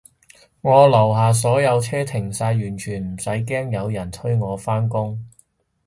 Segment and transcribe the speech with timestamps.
[0.61, 5.23] 我樓下所有車停晒，完全唔使驚有人催我返工